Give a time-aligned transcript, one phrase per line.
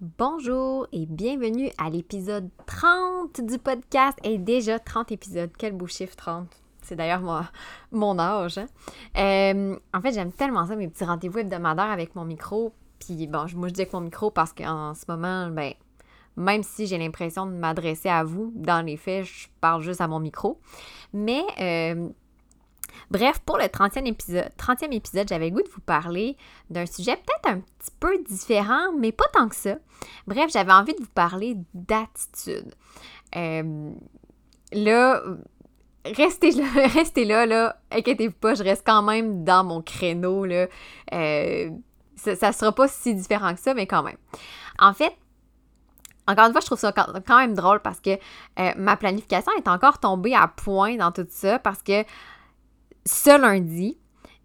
[0.00, 4.16] Bonjour et bienvenue à l'épisode 30 du podcast.
[4.22, 6.46] Et déjà 30 épisodes, quel beau chiffre 30.
[6.82, 7.20] C'est d'ailleurs
[7.90, 8.58] mon âge.
[8.58, 8.66] hein.
[9.16, 12.72] Euh, en fait, j'aime tellement ça, mes petits rendez-vous hebdomadaires avec mon micro.
[13.00, 15.72] Puis bon, moi je dis avec mon micro parce qu'en ce moment, ben,
[16.36, 20.06] même si j'ai l'impression de m'adresser à vous, dans les faits, je parle juste à
[20.06, 20.60] mon micro.
[21.12, 22.08] Mais euh,
[23.10, 26.36] Bref, pour le 30e épisode, 30e épisode, j'avais le goût de vous parler
[26.70, 29.76] d'un sujet peut-être un petit peu différent, mais pas tant que ça.
[30.26, 32.74] Bref, j'avais envie de vous parler d'attitude.
[33.36, 33.90] Euh,
[34.72, 35.22] là,
[36.04, 36.64] restez là,
[36.94, 37.76] restez là, là.
[37.90, 40.66] Inquiétez-vous pas, je reste quand même dans mon créneau, là.
[41.12, 41.70] Euh,
[42.16, 44.16] ça, ça sera pas si différent que ça, mais quand même.
[44.78, 45.14] En fait,
[46.28, 49.50] encore une fois, je trouve ça quand quand même drôle parce que euh, ma planification
[49.56, 52.04] est encore tombée à point dans tout ça parce que
[53.08, 53.96] ce lundi,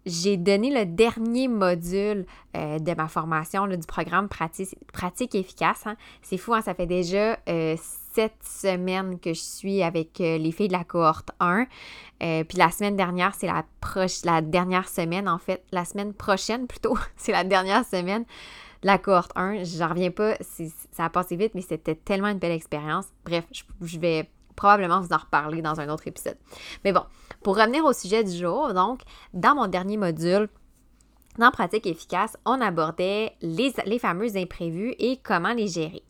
[0.06, 5.86] j'ai donné le dernier module euh, de ma formation du programme pratique, efficace.
[5.86, 5.96] hein.
[6.22, 7.76] C'est fou, hein, ça fait déjà euh,
[8.14, 11.66] sept semaines que je suis avec euh, les filles de la cohorte 1.
[12.22, 15.62] Euh, puis la semaine dernière, c'est la, proche, la dernière semaine, en fait.
[15.72, 18.24] La semaine prochaine, plutôt, c'est la dernière semaine
[18.82, 19.64] de la cohorte 1.
[19.64, 23.06] J'en reviens pas, ça a passé vite, mais c'était tellement une belle expérience.
[23.24, 23.44] Bref,
[23.80, 26.36] je vais probablement vous en reparler dans un autre épisode.
[26.84, 27.02] Mais bon,
[27.42, 29.00] pour revenir au sujet du jour, donc,
[29.32, 30.48] dans mon dernier module,
[31.38, 36.04] dans Pratique efficace, on abordait les, les fameux imprévus et comment les gérer.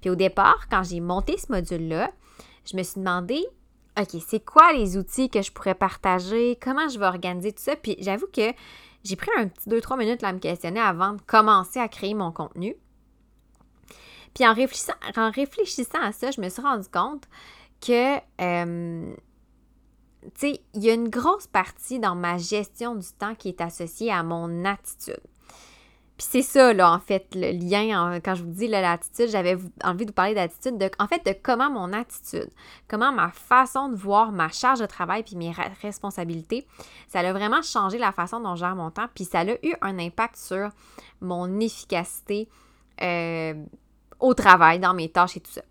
[0.00, 2.10] Puis au départ, quand j'ai monté ce module-là,
[2.70, 3.44] je me suis demandé,
[3.98, 6.58] OK, c'est quoi les outils que je pourrais partager?
[6.60, 7.76] Comment je vais organiser tout ça?
[7.76, 8.52] Puis j'avoue que
[9.04, 12.14] j'ai pris un petit 2-3 minutes là, à me questionner avant de commencer à créer
[12.14, 12.76] mon contenu.
[14.34, 17.24] Puis en réfléchissant, en réfléchissant à ça, je me suis rendu compte
[17.80, 19.14] que, euh,
[20.22, 23.60] tu sais, il y a une grosse partie dans ma gestion du temps qui est
[23.60, 25.20] associée à mon attitude.
[26.18, 29.58] Puis c'est ça, là, en fait, le lien, en- quand je vous dis l'attitude, j'avais
[29.84, 32.48] envie de vous parler d'attitude, de, en fait, de comment mon attitude,
[32.88, 35.52] comment ma façon de voir ma charge de travail puis mes
[35.82, 36.66] responsabilités,
[37.06, 39.74] ça a vraiment changé la façon dont je gère mon temps, puis ça a eu
[39.82, 40.70] un impact sur
[41.20, 42.48] mon efficacité
[43.02, 43.52] euh,
[44.18, 45.62] au travail, dans mes tâches et tout ça.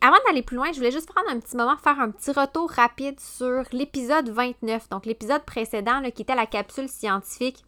[0.00, 2.70] Avant d'aller plus loin, je voulais juste prendre un petit moment, faire un petit retour
[2.70, 7.64] rapide sur l'épisode 29, donc l'épisode précédent qui était la capsule scientifique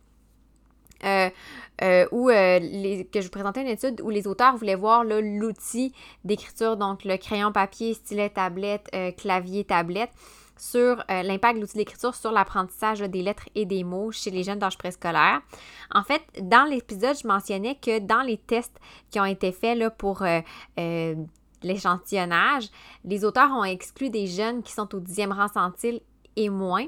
[1.05, 1.29] euh,
[1.83, 5.05] euh, où euh, les- que je vous présentais une étude où les auteurs voulaient voir
[5.05, 5.93] l'outil
[6.25, 10.11] d'écriture, donc le crayon papier, stylet, tablette, clavier, tablette,
[10.57, 14.61] sur l'impact de l'outil d'écriture sur l'apprentissage des lettres et des mots chez les jeunes
[14.61, 15.43] d'âge préscolaire.
[15.93, 18.79] En fait, dans l'épisode, je mentionnais que dans les tests
[19.11, 20.23] qui ont été faits là, pour
[21.65, 22.69] l'échantillonnage,
[23.05, 26.01] les auteurs ont exclu des jeunes qui sont au dixième rang centile
[26.37, 26.87] et moins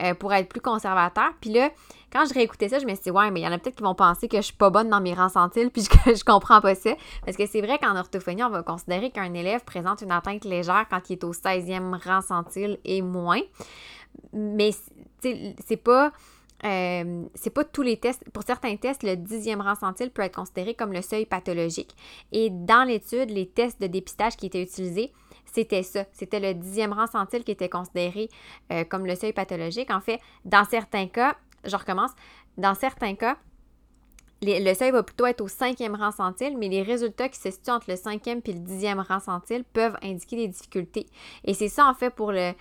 [0.00, 1.32] euh, pour être plus conservateurs.
[1.40, 1.70] Puis là,
[2.12, 3.76] quand je réécoutais ça, je me suis dit, ouais, mais il y en a peut-être
[3.76, 6.24] qui vont penser que je suis pas bonne dans mes rangs centiles, puis que je
[6.24, 6.90] comprends pas ça.
[7.24, 10.86] Parce que c'est vrai qu'en orthophonie, on va considérer qu'un élève présente une atteinte légère
[10.88, 13.40] quand il est au 16e rang centile et moins.
[14.32, 14.70] Mais
[15.22, 16.12] c'est pas.
[16.64, 18.24] Euh, c'est pas tous les tests.
[18.30, 21.94] Pour certains tests, le dixième rang centile peut être considéré comme le seuil pathologique.
[22.32, 25.12] Et dans l'étude, les tests de dépistage qui étaient utilisés,
[25.52, 26.04] c'était ça.
[26.12, 28.28] C'était le dixième rang centile qui était considéré
[28.72, 29.90] euh, comme le seuil pathologique.
[29.90, 32.12] En fait, dans certains cas, je recommence,
[32.56, 33.36] dans certains cas,
[34.42, 37.70] le seuil va plutôt être au cinquième rang centile, mais les résultats qui se situent
[37.70, 41.06] entre le cinquième et le dixième rang centile peuvent indiquer des difficultés.
[41.44, 42.52] Et c'est ça, en fait, pour le,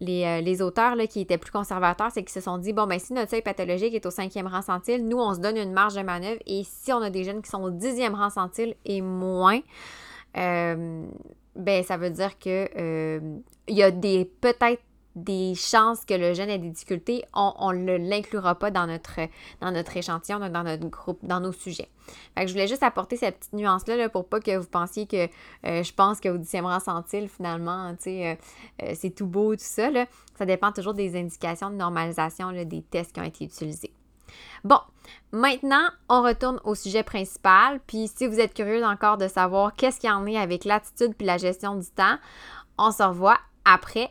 [0.00, 2.86] les, euh, les auteurs là, qui étaient plus conservateurs, c'est qu'ils se sont dit, bon,
[2.86, 5.72] ben si notre seuil pathologique est au cinquième rang centile, nous, on se donne une
[5.72, 6.40] marge de manœuvre.
[6.46, 9.60] Et si on a des jeunes qui sont au dixième rang centile et moins,
[10.36, 11.04] euh,
[11.56, 13.20] ben ça veut dire que euh,
[13.68, 14.82] il y a des peut-être
[15.16, 19.20] des chances que le jeune ait des difficultés, on ne l'inclura pas dans notre,
[19.60, 21.88] dans notre échantillon, dans notre groupe, dans nos sujets.
[22.36, 25.28] Que je voulais juste apporter cette petite nuance-là là, pour pas que vous pensiez que
[25.66, 28.34] euh, je pense qu'au 10e rang centile, finalement, sais, euh,
[28.82, 29.90] euh, c'est tout beau, tout ça.
[29.90, 30.06] Là.
[30.38, 33.92] Ça dépend toujours des indications de normalisation des tests qui ont été utilisés.
[34.64, 34.78] Bon,
[35.32, 37.80] maintenant, on retourne au sujet principal.
[37.86, 41.14] Puis si vous êtes curieux encore de savoir qu'est-ce qu'il y en est avec l'attitude
[41.16, 42.16] puis la gestion du temps,
[42.78, 44.10] on se revoit après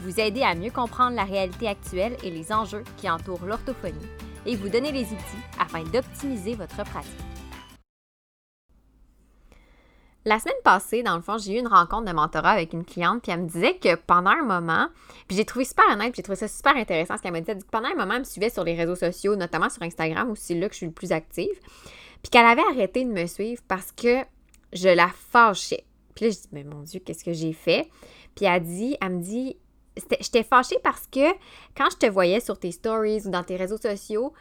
[0.00, 3.94] Vous aider à mieux comprendre la réalité actuelle et les enjeux qui entourent l'orthophonie
[4.46, 7.28] et vous donner les outils afin d'optimiser votre pratique.
[10.28, 13.22] la semaine passée, dans le fond, j'ai eu une rencontre de mentorat avec une cliente,
[13.22, 14.88] puis elle me disait que pendant un moment,
[15.26, 17.34] puis j'ai trouvé super honnête, puis j'ai trouvé ça super intéressant ce qu'elle.
[17.34, 19.82] Elle dit que pendant un moment, elle me suivait sur les réseaux sociaux, notamment sur
[19.82, 21.58] Instagram, où c'est là que je suis le plus active,
[22.22, 24.18] puis qu'elle avait arrêté de me suivre parce que
[24.72, 25.84] je la fâchais.
[26.14, 27.88] Puis là, je dis, mais mon Dieu, qu'est-ce que j'ai fait?
[28.34, 29.56] Puis elle dit, elle me dit,
[30.20, 31.32] j'étais fâchée parce que
[31.76, 34.32] quand je te voyais sur tes stories ou dans tes réseaux sociaux,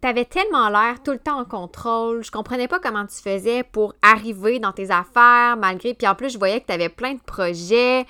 [0.00, 2.22] t'avais tellement l'air tout le temps en contrôle.
[2.22, 5.94] Je comprenais pas comment tu faisais pour arriver dans tes affaires, malgré.
[5.94, 8.06] Puis en plus, je voyais que tu avais plein de projets.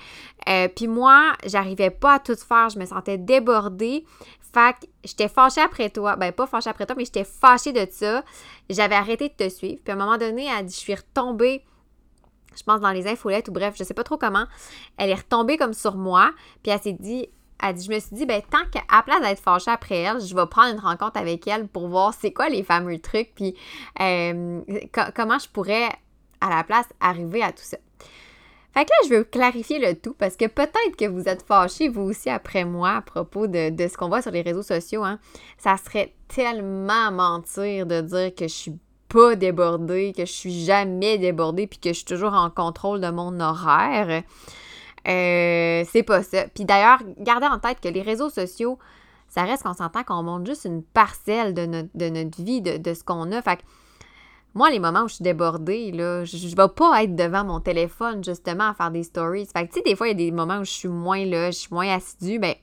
[0.47, 2.69] Euh, puis moi, j'arrivais pas à tout faire.
[2.69, 4.05] Je me sentais débordée.
[4.53, 6.15] Fait que j'étais fâchée après toi.
[6.15, 8.23] Ben, pas fâchée après toi, mais j'étais fâchée de ça.
[8.69, 9.79] J'avais arrêté de te suivre.
[9.83, 11.63] Puis à un moment donné, elle dit Je suis retombée
[12.57, 14.45] je pense dans les infolettes ou bref, je sais pas trop comment.
[14.97, 16.31] Elle est retombée comme sur moi,
[16.63, 19.41] puis elle s'est dit elle dit, je me suis dit, ben, tant qu'à place d'être
[19.41, 22.63] fâchée après elle, je vais prendre une rencontre avec elle pour voir c'est quoi les
[22.63, 23.55] fameux trucs, puis
[23.99, 24.61] euh,
[25.15, 25.89] comment je pourrais,
[26.39, 27.77] à la place, arriver à tout ça.
[28.73, 31.89] Fait que là, je veux clarifier le tout parce que peut-être que vous êtes fâchés,
[31.89, 35.03] vous aussi, après moi, à propos de, ce qu'on voit sur les réseaux sociaux.
[35.03, 35.17] Hein.
[35.57, 41.17] Ça serait tellement mentir de dire que je suis pas débordée, que je suis jamais
[41.17, 44.23] débordée, puis que je suis toujours en contrôle de mon horaire.
[45.07, 46.47] Euh, c'est pas ça.
[46.53, 48.77] Puis d'ailleurs, gardez en tête que les réseaux sociaux,
[49.29, 53.31] ça reste qu'on s'entend qu'on montre juste une parcelle de notre, vie, de, ce qu'on
[53.31, 53.41] a.
[53.41, 53.61] Fait que
[54.53, 58.23] moi, les moments où je suis débordée, je, je vais pas être devant mon téléphone
[58.23, 59.45] justement à faire des stories.
[59.45, 61.23] Fait que, tu sais, des fois, il y a des moments où je suis moins
[61.25, 62.55] là, je suis moins assidue, ben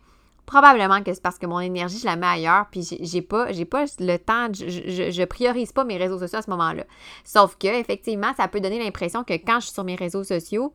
[0.47, 3.65] probablement que c'est parce que mon énergie, je la mets ailleurs, puis j'ai pas, j'ai
[3.65, 6.85] pas le temps, je, je, priorise pas mes réseaux sociaux à ce moment-là.
[7.25, 10.73] Sauf que, effectivement, ça peut donner l'impression que quand je suis sur mes réseaux sociaux,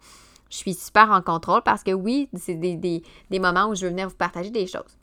[0.50, 3.04] je suis super en contrôle parce que oui, c'est des,
[3.39, 4.98] moments où je veux venir vous partager des choses.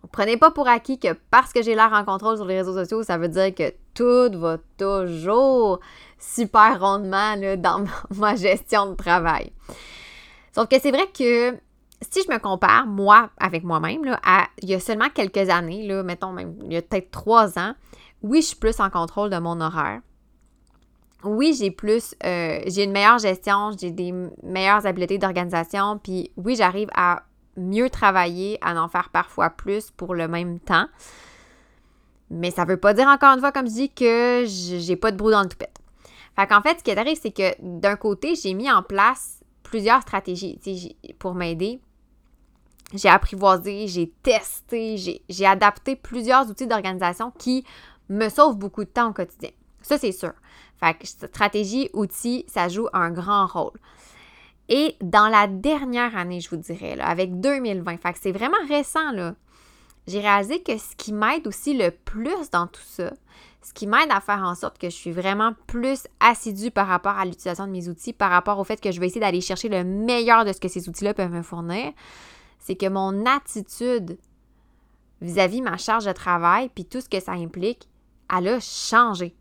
[0.00, 2.74] Donc, prenez pas pour acquis que parce que j'ai l'air en contrôle sur les réseaux
[2.74, 5.80] sociaux, ça veut dire que tout va toujours
[6.18, 7.84] super rondement dans
[8.16, 9.52] ma gestion de travail.
[10.54, 11.56] Sauf que c'est vrai que
[12.00, 16.02] si je me compare, moi, avec moi-même, à il y a seulement quelques années, là,
[16.02, 17.74] mettons même, il y a peut-être trois ans,
[18.22, 20.00] oui, je suis plus en contrôle de mon horaire
[21.24, 24.12] oui, j'ai plus, euh, j'ai une meilleure gestion, j'ai des
[24.42, 27.24] meilleures habiletés d'organisation, puis oui, j'arrive à
[27.56, 30.86] mieux travailler, à en faire parfois plus pour le même temps.
[32.30, 35.16] Mais ça veut pas dire encore une fois, comme je dis, que j'ai pas de
[35.16, 35.76] brou dans le toupette.
[36.36, 40.02] Fait qu'en fait, ce qui arrive, c'est que d'un côté, j'ai mis en place plusieurs
[40.02, 41.80] stratégies pour m'aider.
[42.94, 47.64] J'ai apprivoisé, j'ai testé, j'ai adapté plusieurs outils d'organisation qui
[48.08, 49.50] me sauvent beaucoup de temps au quotidien.
[49.82, 50.32] Ça, c'est sûr.
[50.78, 53.78] Fait que stratégie, outils, ça joue un grand rôle.
[54.68, 59.12] Et dans la dernière année, je vous dirais, avec 2020, fait que c'est vraiment récent,
[59.12, 59.34] là,
[60.06, 63.12] j'ai réalisé que ce qui m'aide aussi le plus dans tout ça,
[63.62, 67.18] ce qui m'aide à faire en sorte que je suis vraiment plus assidue par rapport
[67.18, 69.68] à l'utilisation de mes outils, par rapport au fait que je vais essayer d'aller chercher
[69.68, 71.92] le meilleur de ce que ces outils-là peuvent me fournir,
[72.60, 74.18] c'est que mon attitude
[75.20, 77.88] vis-à-vis -vis ma charge de travail, puis tout ce que ça implique,
[78.34, 79.34] elle a changé.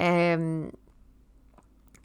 [0.00, 0.66] Euh,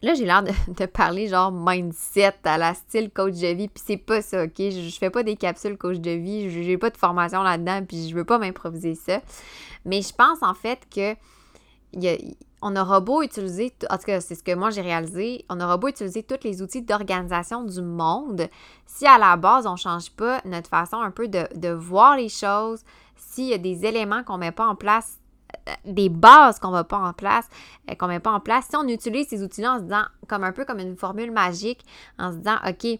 [0.02, 3.98] là, j'ai l'air de, parler genre mindset à la style coach de vie, puis c'est
[3.98, 4.58] pas ça, ok?
[4.58, 8.16] Je, fais pas des capsules coach de vie, j'ai pas de formation là-dedans, puis je
[8.16, 9.22] veux pas m'improviser ça.
[9.86, 11.16] Mais je pense en fait que
[12.62, 15.78] on aura beau utiliser, en tout cas, c'est ce que moi j'ai réalisé, on aura
[15.78, 18.48] beau utiliser tous les outils d'organisation du monde,
[18.86, 22.30] si à la base on change pas notre façon un peu de, de voir les
[22.30, 22.84] choses,
[23.16, 25.20] s'il y a des éléments qu'on met pas en place
[25.86, 27.48] des bases qu'on va pas en place,
[27.90, 28.66] euh, qu'on met pas en place.
[28.70, 31.86] Si on utilise ces outils-là en se disant comme un peu comme une formule magique,
[32.20, 33.00] en se disant OK,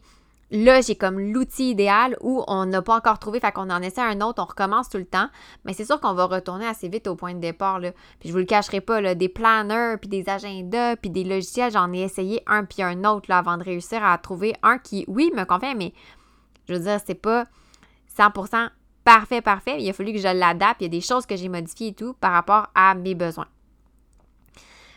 [0.50, 4.02] là j'ai comme l'outil idéal où on n'a pas encore trouvé, fait qu'on en essaie
[4.02, 5.30] un autre, on recommence tout le temps,
[5.66, 7.92] mais c'est sûr qu'on va retourner assez vite au point de départ là.
[8.20, 11.72] Puis je vous le cacherai pas là, des planners, puis des agendas, puis des logiciels,
[11.72, 15.32] j'en ai essayé un puis un autre avant de réussir à trouver un qui oui
[15.36, 15.94] me convient, mais
[16.68, 17.46] je veux dire c'est pas
[18.18, 18.70] 100%
[19.08, 19.82] parfait, parfait.
[19.82, 20.82] Il a fallu que je l'adapte.
[20.82, 23.48] Il y a des choses que j'ai modifiées et tout par rapport à mes besoins.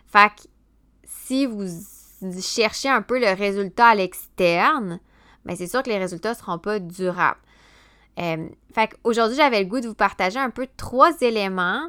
[0.06, 0.48] Fait que
[1.04, 1.68] si vous
[2.40, 4.98] cherchez un peu le résultat à l'externe,
[5.44, 7.40] bien c'est sûr que les résultats ne seront pas durables.
[8.18, 11.88] Euh, fait qu'aujourd'hui, j'avais le goût de vous partager un peu trois éléments.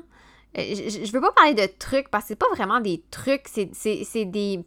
[0.58, 3.48] Euh, je ne veux pas parler de trucs parce que c'est pas vraiment des trucs,
[3.48, 4.63] c'est des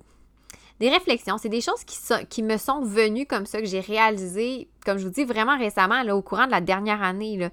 [0.80, 1.96] des réflexions, c'est des choses qui,
[2.28, 6.02] qui me sont venues comme ça, que j'ai réalisées, comme je vous dis, vraiment récemment,
[6.02, 7.48] là, au courant de la dernière année,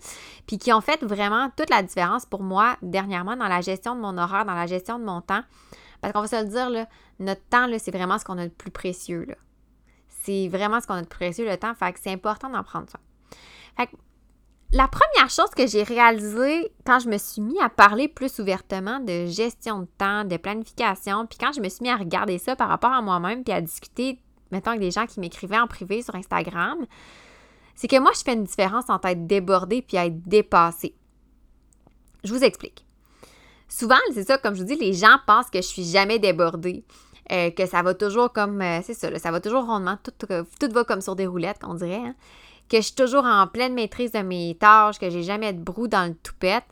[0.47, 4.01] puis qui ont fait vraiment toute la différence pour moi dernièrement dans la gestion de
[4.01, 5.43] mon horaire, dans la gestion de mon temps.
[6.01, 6.88] Parce qu'on va se le dire, là,
[7.19, 9.25] notre temps, c'est vraiment ce qu'on a de plus précieux.
[9.27, 9.35] Là.
[10.23, 11.73] C'est vraiment ce qu'on a de précieux, le temps.
[11.73, 12.99] Fait que c'est important d'en prendre soin.
[14.73, 19.01] La première chose que j'ai réalisée quand je me suis mis à parler plus ouvertement
[19.01, 22.55] de gestion de temps, de planification, puis quand je me suis mis à regarder ça
[22.55, 26.01] par rapport à moi-même, puis à discuter, mettons, avec des gens qui m'écrivaient en privé
[26.01, 26.85] sur Instagram,
[27.75, 30.95] c'est que moi, je fais une différence entre être débordée puis être dépassée.
[32.23, 32.85] Je vous explique.
[33.67, 36.85] Souvent, c'est ça, comme je vous dis, les gens pensent que je suis jamais débordée.
[37.31, 40.71] Euh, que ça va toujours comme, euh, c'est ça, ça va toujours rondement, tout, tout,
[40.73, 41.95] va comme sur des roulettes, qu'on dirait.
[41.95, 42.15] Hein
[42.71, 45.89] que je suis toujours en pleine maîtrise de mes tâches, que j'ai jamais de brou
[45.89, 46.63] dans le toupette,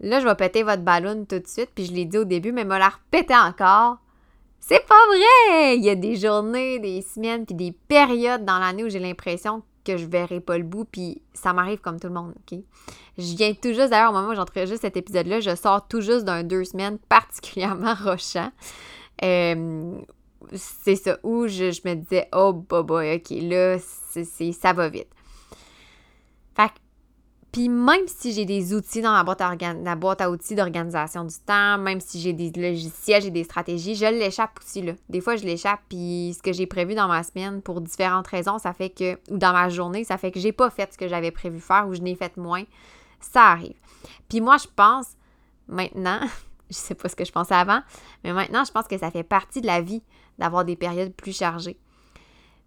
[0.00, 2.50] là, je vais péter votre ballon tout de suite, puis je l'ai dit au début,
[2.50, 3.98] mais me la repéter encore.
[4.58, 5.76] C'est pas vrai!
[5.76, 9.62] Il y a des journées, des semaines, puis des périodes dans l'année où j'ai l'impression
[9.84, 12.58] que je verrai pas le bout, puis ça m'arrive comme tout le monde, OK?
[13.18, 16.24] Je viens tout juste, d'ailleurs, au moment où j'entrejuste cet épisode-là, je sors tout juste
[16.24, 18.50] d'un deux semaines particulièrement rochant.
[19.22, 20.00] Euh,
[20.54, 25.08] c'est ça, où je, me disais, oh, boy, OK, là, ça va vite.
[26.54, 26.70] Fait
[27.54, 31.22] puis même si j'ai des outils dans la boîte à, la boîte à outils d'organisation
[31.22, 34.94] du temps, même si j'ai des logiciels, j'ai des stratégies, je l'échappe aussi là.
[35.08, 38.58] Des fois, je l'échappe, puis ce que j'ai prévu dans ma semaine, pour différentes raisons,
[38.58, 41.06] ça fait que, ou dans ma journée, ça fait que j'ai pas fait ce que
[41.06, 42.64] j'avais prévu faire ou je n'ai fait moins.
[43.20, 43.76] Ça arrive.
[44.28, 45.10] Puis moi, je pense,
[45.68, 46.18] maintenant,
[46.70, 47.80] je sais pas ce que je pensais avant,
[48.22, 50.02] mais maintenant, je pense que ça fait partie de la vie
[50.38, 51.78] d'avoir des périodes plus chargées.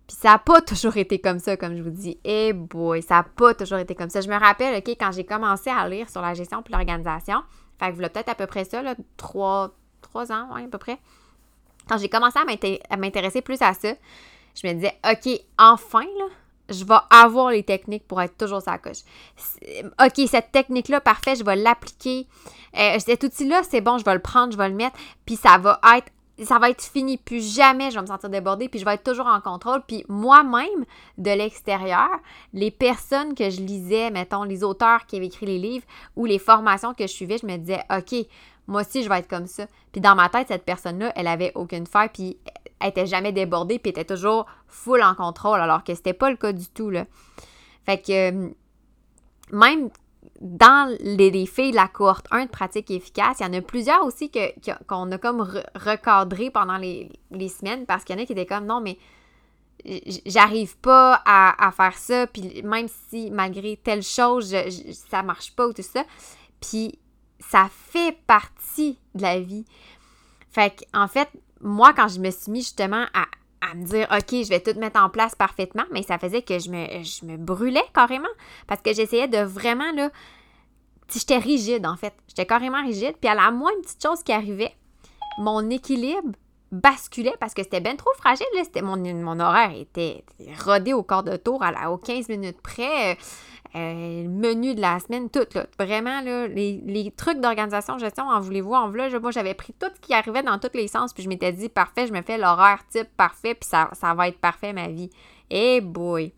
[0.08, 2.18] Puis ça n'a pas toujours été comme ça, comme je vous dis.
[2.24, 4.22] Eh boy, ça n'a pas toujours été comme ça.
[4.22, 7.44] Je me rappelle, OK, quand j'ai commencé à lire sur la gestion puis l'organisation,
[7.78, 10.78] fait que vous peut-être à peu près ça, là, trois, trois ans, ouais, à peu
[10.78, 10.98] près.
[11.90, 12.40] Quand j'ai commencé
[12.90, 13.94] à m'intéresser plus à ça,
[14.56, 16.26] je me disais, OK, enfin, là,
[16.70, 19.04] je vais avoir les techniques pour être toujours sa coche.
[20.02, 22.28] OK, cette technique-là, parfait, je vais l'appliquer.
[22.78, 25.58] Euh, cet outil-là, c'est bon, je vais le prendre, je vais le mettre, puis ça
[25.58, 26.12] va être
[26.44, 27.18] ça va être fini.
[27.18, 29.82] Plus jamais je vais me sentir débordée, puis je vais être toujours en contrôle.
[29.88, 30.86] Puis moi-même,
[31.18, 32.10] de l'extérieur,
[32.54, 36.40] les personnes que je lisais, mettons, les auteurs qui avaient écrit les livres ou les
[36.40, 38.28] formations que je suivais, je me disais, OK,
[38.68, 39.66] moi aussi, je vais être comme ça.
[39.92, 42.38] Puis dans ma tête, cette personne-là, elle avait aucune faille, puis
[42.80, 46.30] elle était jamais débordée, puis elle était toujours full en contrôle, alors que c'était pas
[46.30, 47.06] le cas du tout, là.
[47.86, 48.50] Fait que euh,
[49.52, 49.90] même
[50.42, 54.04] dans les, filles de la cohorte 1 de pratique efficace, il y en a plusieurs
[54.06, 54.30] aussi
[54.88, 55.42] qu'on a comme
[55.76, 57.10] recadré pendant les,
[57.50, 58.98] semaines parce qu'il y en a qui étaient comme non, mais
[60.26, 64.56] j'arrive pas à, faire ça, puis même si malgré telle chose,
[65.10, 66.04] ça marche pas ou tout ça.
[66.60, 67.00] Puis
[67.40, 69.66] ça fait partie de la vie.
[70.50, 71.30] Fait en fait,
[71.62, 73.26] moi, quand je me suis mis justement à,
[73.62, 76.60] à me dire, OK, je vais tout mettre en place parfaitement, mais ça faisait que
[76.60, 78.28] je me, je me brûlais carrément
[78.68, 80.10] parce que j'essayais de vraiment, là,
[81.14, 82.14] j'étais rigide en fait.
[82.28, 83.16] J'étais carrément rigide.
[83.20, 84.76] Puis à la moindre petite chose qui arrivait,
[85.40, 86.32] mon équilibre
[86.72, 88.46] basculait parce que c'était bien trop fragile.
[88.84, 90.24] Mon, mon horaire était
[90.66, 93.18] rodé au quart de tour à la, aux 15 minutes près.
[93.78, 95.46] Euh, le menu de la semaine, tout.
[95.54, 99.20] Là, vraiment, les, trucs d'organisation, gestion, en voulez-vous, en voilà.
[99.20, 101.70] moi, j'avais pris tout ce qui arrivait dans tous les sens, puis je m'étais dit,
[101.70, 105.10] parfait, je me fais l'horaire type parfait, puis ça, ça va être parfait, ma vie.
[105.50, 106.34] Et boy,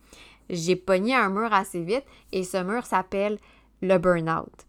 [0.50, 3.38] j'ai pogné un mur assez vite, et ce mur s'appelle
[3.82, 4.69] le burn-out.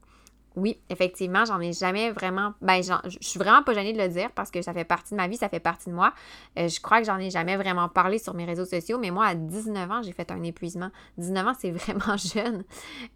[0.57, 2.55] Oui, effectivement, j'en ai jamais vraiment.
[2.61, 5.17] Ben, je suis vraiment pas gênée de le dire parce que ça fait partie de
[5.17, 6.13] ma vie, ça fait partie de moi.
[6.59, 9.27] Euh, je crois que j'en ai jamais vraiment parlé sur mes réseaux sociaux, mais moi,
[9.27, 10.91] à 19 ans, j'ai fait un épuisement.
[11.19, 12.65] 19 ans, c'est vraiment jeune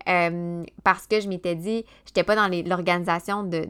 [0.08, 3.66] euh, parce que je m'étais dit, j'étais pas dans l'organisation de,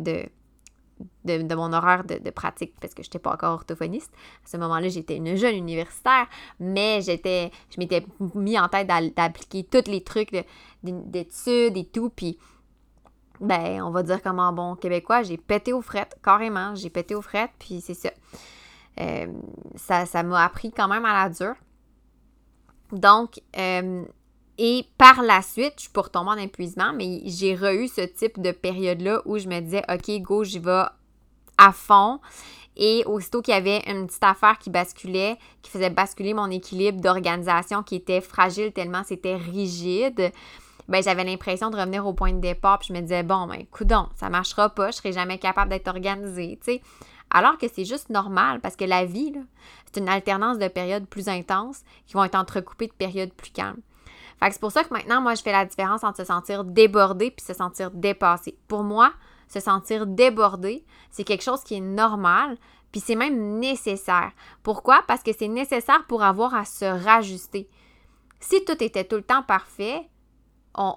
[1.24, 4.12] de, mon horaire de, pratique parce que je n'étais pas encore orthophoniste.
[4.44, 6.26] À ce moment-là, j'étais une jeune universitaire,
[6.60, 8.04] mais j'étais, je m'étais
[8.34, 10.32] mis en tête d'appliquer tous les trucs
[10.82, 12.10] d'études et tout.
[12.10, 12.38] Puis
[13.40, 17.14] ben, on va dire comme en bon québécois, j'ai pété aux frettes, carrément, j'ai pété
[17.14, 18.10] aux frettes, puis c'est ça.
[19.00, 19.26] Euh,
[19.76, 20.22] ça.
[20.22, 21.56] m'a appris quand même à la dure.
[22.92, 24.04] Donc, euh,
[24.56, 28.40] et par la suite, je suis pour tomber en épuisement, mais j'ai re ce type
[28.40, 30.84] de période-là où je me disais, OK, go, j'y vais
[31.58, 32.20] à fond.
[32.76, 37.00] Et aussitôt qu'il y avait une petite affaire qui basculait, qui faisait basculer mon équilibre
[37.00, 40.32] d'organisation qui était fragile tellement c'était rigide,
[40.88, 43.66] ben j'avais l'impression de revenir au point de départ, puis je me disais, bon, ben,
[43.70, 46.82] coudon, ça marchera pas, je serai jamais capable d'être organisée, tu sais.
[47.30, 49.32] Alors que c'est juste normal, parce que la vie,
[49.86, 53.80] c'est une alternance de périodes plus intenses qui vont être entrecoupées de périodes plus calmes.
[54.38, 56.64] Fait que c'est pour ça que maintenant, moi, je fais la différence entre se sentir
[56.64, 58.58] débordé puis se sentir dépassé.
[58.68, 59.12] Pour moi,
[59.48, 62.56] se sentir débordé, c'est quelque chose qui est normal,
[62.92, 64.32] puis c'est même nécessaire.
[64.62, 65.02] Pourquoi?
[65.08, 67.68] Parce que c'est nécessaire pour avoir à se rajuster.
[68.40, 70.08] Si tout était tout le temps parfait,
[70.76, 70.96] on,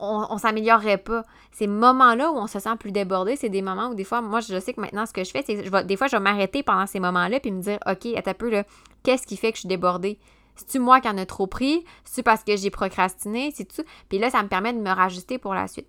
[0.00, 1.22] on, s'améliorerait pas.
[1.52, 4.40] Ces moments-là où on se sent plus débordé, c'est des moments où des fois, moi,
[4.40, 6.62] je sais que maintenant, ce que je fais, c'est que des fois, je vais m'arrêter
[6.62, 8.64] pendant ces moments-là puis me dire, OK, à un peu, là,
[9.02, 10.18] qu'est-ce qui fait que je suis débordée?
[10.56, 11.84] C'est-tu moi qui en ai trop pris?
[12.04, 13.52] C'est parce que j'ai procrastiné?
[13.54, 13.84] C'est tout?
[14.08, 15.88] Puis là, ça me permet de me rajuster pour la suite.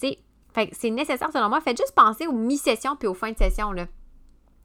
[0.00, 0.18] Tu sais,
[0.72, 1.60] c'est nécessaire selon moi.
[1.60, 3.86] Faites juste penser aux mi-sessions puis aux fins de session, là.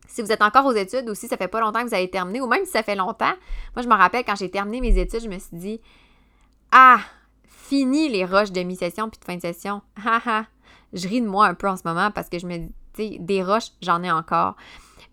[0.08, 2.10] Si vous êtes encore aux études ou si ça fait pas longtemps que vous avez
[2.10, 3.34] terminé, ou même si ça fait longtemps,
[3.76, 5.82] moi je me rappelle quand j'ai terminé mes études, je me suis dit
[6.72, 7.00] Ah,
[7.72, 9.82] fini les rushs de mi-session puis de fin de session.
[10.06, 10.46] Haha.
[10.92, 12.58] je ris de moi un peu en ce moment parce que je me
[12.96, 14.58] dis, des rushs, j'en ai encore.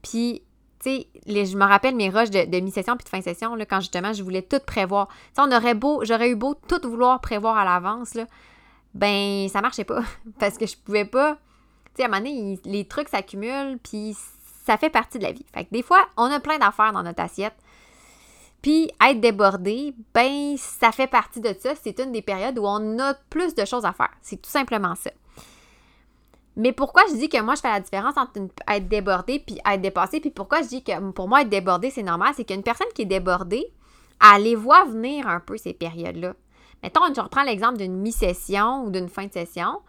[0.02, 0.42] Puis
[0.80, 3.64] tu sais, je me rappelle mes rushs de, mi-session puis de fin de session, là,
[3.64, 5.06] quand justement je voulais tout prévoir.
[5.38, 8.26] Aurait beau, j'aurais eu beau tout vouloir prévoir à l'avance, là,
[8.92, 10.02] ben ça marchait pas.
[10.40, 11.38] Parce que je pouvais pas.
[11.94, 14.16] Tu sais, à un moment donné, les trucs s'accumulent, puis
[14.66, 15.46] ça fait partie de la vie.
[15.54, 17.54] Fait que des fois, on a plein d'affaires dans notre assiette.
[18.62, 21.74] Puis être débordé, ben ça fait partie de ça.
[21.82, 24.10] C'est une des périodes où on a plus de choses à faire.
[24.20, 25.10] C'est tout simplement ça.
[26.56, 29.80] Mais pourquoi je dis que moi, je fais la différence entre être débordé puis être
[29.80, 32.88] dépassé, puis pourquoi je dis que pour moi, être débordé, c'est normal, c'est qu'une personne
[32.96, 33.72] qui est débordée,
[34.34, 36.34] elle les voit venir un peu ces périodes-là.
[36.82, 39.80] Mettons, je reprends l'exemple d'une mi-session ou d'une fin de session.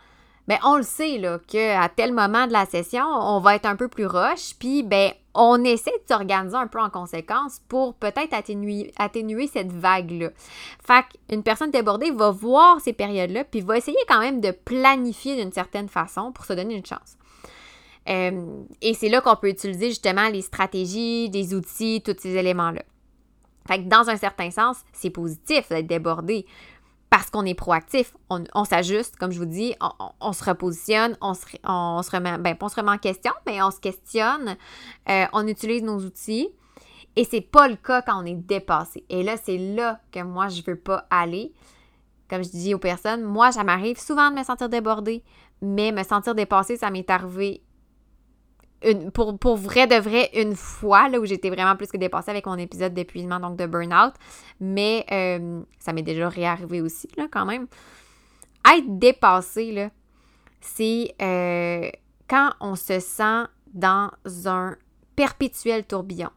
[0.49, 3.75] Bien, on le sait, là, qu'à tel moment de la session, on va être un
[3.75, 8.33] peu plus rush, puis, ben, on essaie de s'organiser un peu en conséquence pour peut-être
[8.33, 10.31] atténuer, atténuer cette vague-là.
[10.83, 15.35] Fait qu'une personne débordée va voir ces périodes-là, puis va essayer quand même de planifier
[15.35, 17.19] d'une certaine façon pour se donner une chance.
[18.09, 22.81] Euh, et c'est là qu'on peut utiliser justement les stratégies, des outils, tous ces éléments-là.
[23.67, 26.47] Fait que dans un certain sens, c'est positif d'être débordé
[27.09, 29.73] parce qu'on est proactif, on, s'ajuste, comme je vous dis,
[30.21, 31.45] on, se repositionne, on se,
[32.11, 34.55] remet, ben, on se remet en question, mais on se questionne,
[35.09, 36.49] euh, on utilise nos outils.
[37.15, 39.03] Et c'est pas le cas quand on est dépassé.
[39.09, 41.51] Et là, c'est là que moi, je veux pas aller.
[42.29, 45.23] Comme je dis aux personnes, moi, ça m'arrive souvent de me sentir débordée,
[45.61, 47.63] mais me sentir dépassée, ça m'est arrivé
[49.13, 52.45] pour, pour, vrai de vrai une fois, là où j'étais vraiment plus que dépassée avec
[52.45, 54.13] mon épisode d'épuisement, donc de burn-out.
[54.59, 57.67] Mais euh, ça m'est déjà réarrivé aussi, là, quand même.
[58.73, 59.89] Être dépassé, là,
[60.61, 61.89] c'est euh,
[62.27, 63.43] quand on se sent
[63.73, 64.11] dans
[64.45, 64.75] un
[65.15, 66.29] perpétuel tourbillon.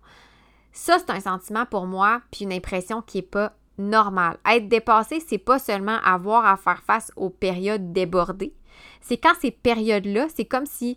[0.73, 4.39] Ça, c'est un sentiment pour moi, puis une impression qui n'est pas normale.
[4.49, 8.55] Être dépassé, c'est pas seulement avoir à faire face aux périodes débordées.
[9.01, 10.97] C'est quand ces périodes-là, c'est comme si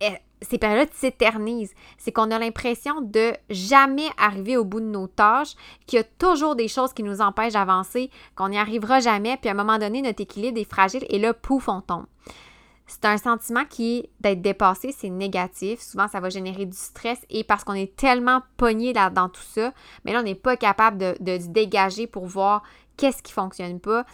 [0.00, 1.74] eh, ces périodes s'éternisent.
[1.98, 5.54] C'est qu'on a l'impression de jamais arriver au bout de nos tâches,
[5.86, 9.48] qu'il y a toujours des choses qui nous empêchent d'avancer, qu'on n'y arrivera jamais, puis
[9.48, 12.06] à un moment donné, notre équilibre est fragile et là, pouf, on tombe.
[12.86, 15.80] C'est un sentiment qui d'être dépassé, c'est négatif.
[15.80, 19.72] Souvent, ça va générer du stress et parce qu'on est tellement pogné dans tout ça,
[20.04, 22.62] mais là, on n'est pas capable de, de, se dégager pour voir
[22.96, 24.06] qu'est-ce qui ne fonctionne pas.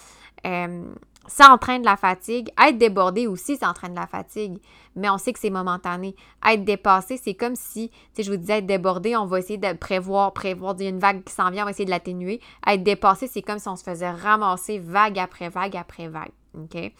[0.46, 0.85] Euh,
[1.26, 2.50] ça entraîne de la fatigue.
[2.61, 4.58] Être débordé aussi, ça entraîne de la fatigue.
[4.96, 6.16] Mais on sait que c'est momentané.
[6.46, 9.58] Être dépassé, c'est comme si, tu sais, je vous disais, être débordé, on va essayer
[9.58, 11.90] de prévoir, prévoir, il y a une vague qui s'en vient, on va essayer de
[11.90, 12.40] l'atténuer.
[12.66, 16.32] Être dépassé, c'est comme si on se faisait ramasser vague après vague après vague.
[16.54, 16.92] OK?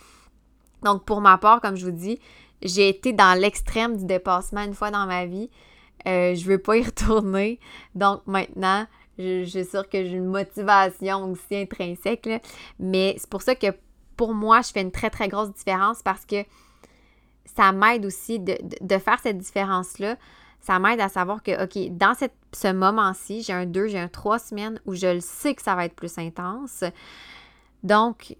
[0.83, 2.19] Donc, pour ma part, comme je vous dis,
[2.63, 5.51] j'ai été dans l'extrême du dépassement une fois dans ma vie.
[6.07, 7.59] Euh, je ne veux pas y retourner.
[7.95, 8.87] Donc, maintenant,
[9.19, 12.29] je, suis sûre que j'ai une motivation aussi intrinsèque.
[12.79, 13.69] Mais c'est pour ça que
[14.23, 16.45] pour moi, je fais une très, très grosse différence parce que
[17.45, 20.17] ça m'aide aussi de, faire cette différence-là.
[20.61, 24.07] Ça m'aide à savoir que, OK, dans cette, ce moment-ci, j'ai un 2, j'ai un
[24.07, 26.85] 3 semaines où je le sais que ça va être plus intense.
[27.83, 28.37] Donc,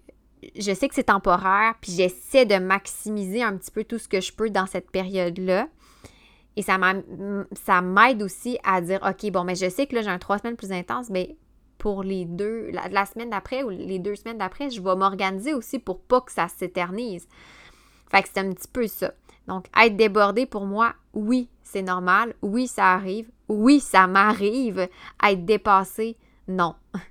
[0.55, 4.21] je sais que c'est temporaire, puis j'essaie de maximiser un petit peu tout ce que
[4.21, 5.67] je peux dans cette période-là.
[6.55, 6.77] Et ça
[7.81, 10.55] m'aide aussi à dire, OK, bon, mais je sais que là, j'ai un 3 semaines
[10.55, 11.35] plus intense, mais
[11.83, 15.79] pour les deux, la, semaine d'après ou les deux semaines d'après, je vais m'organiser aussi
[15.79, 17.27] pour pas que ça s'éternise.
[18.09, 19.11] Fait que c'est un petit peu ça.
[19.49, 22.35] Donc, être débordé pour moi, oui, c'est normal.
[22.41, 23.29] Oui, ça arrive.
[23.49, 24.87] Oui, ça m'arrive.
[25.21, 26.15] Être dépassé,
[26.47, 26.75] non.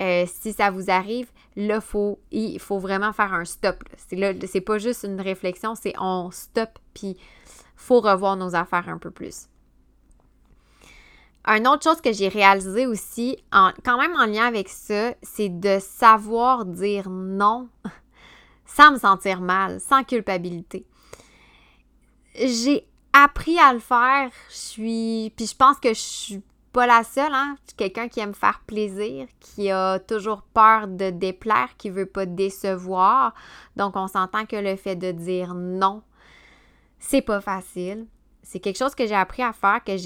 [0.00, 3.82] Euh, si ça vous arrive, là, faut, il faut vraiment faire un stop.
[3.96, 7.16] C'est pas juste une réflexion, c'est on stop, puis
[7.74, 9.48] faut revoir nos affaires un peu plus.
[11.48, 15.78] Une autre chose que j'ai réalisé aussi, quand même en lien avec ça, c'est de
[15.80, 17.70] savoir dire non
[18.66, 20.84] sans me sentir mal, sans culpabilité.
[22.34, 24.30] J'ai appris à le faire.
[24.50, 25.32] Je suis.
[25.36, 27.56] Puis je pense que je suis pas la seule, hein.
[27.62, 32.04] Je suis quelqu'un qui aime faire plaisir, qui a toujours peur de déplaire, qui veut
[32.04, 33.32] pas décevoir.
[33.74, 36.02] Donc on s'entend que le fait de dire non,
[36.98, 38.06] c'est pas facile
[38.48, 39.98] c'est quelque chose que j'ai appris à faire, que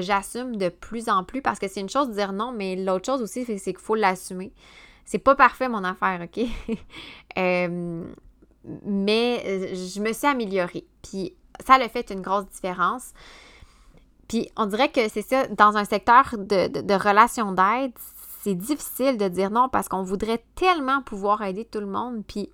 [0.00, 3.04] j'assume de plus en plus parce que c'est une chose de dire non, mais l'autre
[3.04, 4.50] chose aussi, c'est qu'il faut l'assumer.
[5.04, 6.46] C'est pas parfait mon affaire, OK?
[7.38, 8.02] Euh,
[8.86, 10.86] mais euh, je me suis améliorée.
[11.02, 11.34] Puis
[11.66, 13.12] ça a fait une grosse différence.
[14.26, 17.92] Puis on dirait que c'est ça, dans un secteur de, de, relations d'aide,
[18.40, 22.24] c'est difficile de dire non parce qu'on voudrait tellement pouvoir aider tout le monde.
[22.26, 22.48] Puis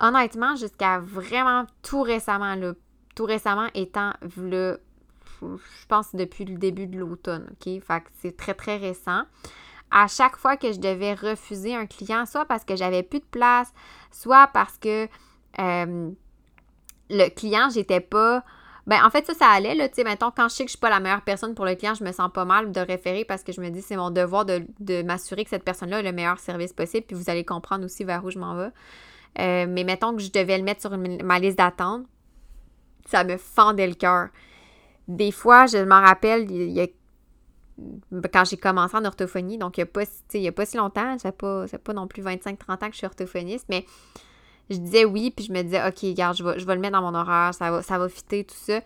[0.00, 2.72] honnêtement, jusqu'à vraiment tout récemment, là,
[3.14, 4.80] tout récemment étant le,
[5.42, 7.82] je pense depuis le début de l'automne, OK?
[7.82, 9.22] Fait c'est très, très récent.
[9.90, 13.26] À chaque fois que je devais refuser un client, soit parce que j'avais plus de
[13.30, 13.72] place,
[14.10, 15.08] soit parce que
[15.60, 16.10] euh,
[17.10, 18.44] le client, j'étais pas
[18.86, 19.88] ben, en fait, ça, ça allait, là.
[19.88, 21.74] Tu sais, mettons, quand je sais que je suis pas la meilleure personne pour le
[21.74, 24.10] client, je me sens pas mal de référer parce que je me dis, c'est mon
[24.10, 27.06] devoir de, m'assurer que cette personne-là a le meilleur service possible.
[27.06, 28.70] Puis vous allez comprendre aussi vers où je m'en vais.
[29.38, 32.04] Euh, mais mettons que je devais le mettre sur ma liste d'attente,
[33.14, 34.28] ça me fendait le cœur.
[35.06, 36.48] Des fois, je m'en rappelle,
[38.32, 41.30] quand j'ai commencé en orthophonie, donc il n'y a, pas, a pas si longtemps, ça
[41.30, 43.86] fait pas, pas non plus 25-30 ans que je suis orthophoniste, mais
[44.68, 46.98] je disais oui, puis je me disais, OK, regarde, je vais, je vais le mettre
[46.98, 48.80] dans mon horaire, ça va, ça va fitter, tout ça.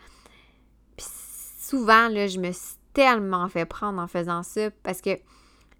[0.97, 1.07] Puis
[1.59, 5.19] souvent, là, je me suis tellement fait prendre en faisant ça parce que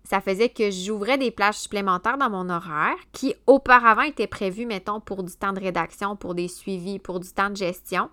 [0.05, 5.01] ça faisait que j'ouvrais des plages supplémentaires dans mon horaire qui auparavant étaient prévues, mettons,
[5.01, 8.09] pour du temps de rédaction, pour des suivis, pour du temps de gestion.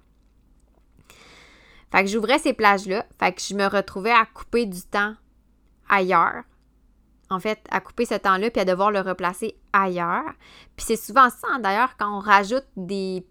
[1.95, 5.13] Fait que j'ouvrais ces plages-là, fait que je me retrouvais à couper du temps
[5.87, 6.43] ailleurs
[7.29, 10.33] en fait, à couper ce temps-là puis à devoir le replacer ailleurs.
[10.75, 13.25] Puis c'est souvent ça, hein, d'ailleurs, quand on rajoute des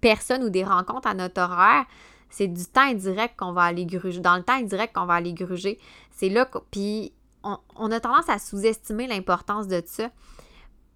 [0.00, 1.84] personnes ou des rencontres à notre horaire,
[2.30, 4.20] c'est du temps indirect qu'on va aller gruger.
[4.20, 5.78] Dans le temps indirect qu'on va aller gruger.
[6.10, 6.58] C'est là que.
[6.70, 10.10] Puis on, on, a tendance à sous-estimer l'importance de ça.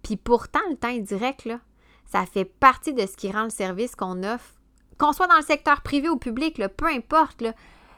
[0.03, 1.59] Puis pourtant, le temps indirect, là,
[2.05, 4.52] ça fait partie de ce qui rend le service qu'on offre.
[4.97, 7.43] Qu'on soit dans le secteur privé ou public, peu importe,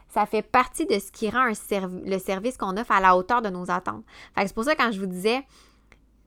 [0.08, 3.50] ça fait partie de ce qui rend le service qu'on offre à la hauteur de
[3.50, 4.04] nos attentes.
[4.38, 5.44] c'est pour ça quand je vous disais,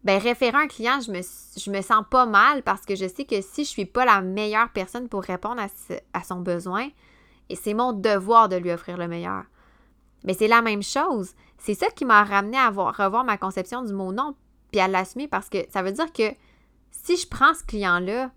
[0.04, 3.24] ben référer un client, je me, je me sens pas mal parce que je sais
[3.24, 5.60] que si je suis pas la meilleure personne pour répondre
[6.12, 6.88] à, son besoin,
[7.48, 9.44] et c'est mon devoir de lui offrir le meilleur.
[10.24, 11.32] Mais c'est la même chose.
[11.58, 14.34] C'est ça qui m'a ramené à revoir ma conception du mot non,
[14.70, 16.34] puis à l'assumer parce que ça veut dire que
[16.90, 18.30] si je prends ce client-là,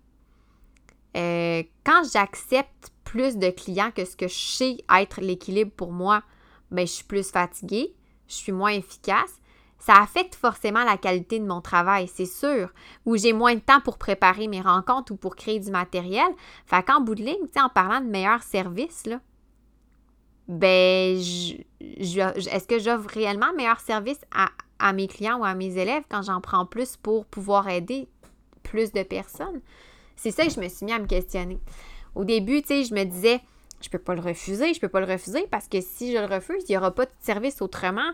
[1.16, 6.22] euh, quand j'accepte plus de clients que ce que je sais être l'équilibre pour moi,
[6.70, 7.94] ben, je suis plus fatiguée,
[8.28, 9.38] je suis moins efficace.
[9.78, 12.70] Ça affecte forcément la qualité de mon travail, c'est sûr.
[13.04, 16.28] Ou j'ai moins de temps pour préparer mes rencontres ou pour créer du matériel.
[16.66, 19.20] Fait qu'en bout de ligne, en parlant de meilleurs services, là,
[20.46, 26.04] ben, est-ce que j'offre réellement meilleur service à, à mes clients ou à mes élèves
[26.08, 28.08] quand j'en prends plus pour pouvoir aider
[28.62, 29.60] plus de personnes?
[30.22, 31.58] C'est ça que je me suis mis à me questionner.
[32.14, 33.40] Au début, tu sais, je me disais,
[33.80, 36.32] je peux pas le refuser, je peux pas le refuser parce que si je le
[36.32, 38.08] refuse, il n'y aura pas de service autrement.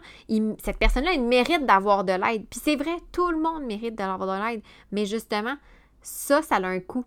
[0.59, 2.47] cette personne-là, elle mérite d'avoir de l'aide.
[2.49, 4.63] Puis c'est vrai, tout le monde mérite d'avoir de l'aide.
[4.91, 5.57] Mais justement,
[6.01, 7.05] ça, ça a un coût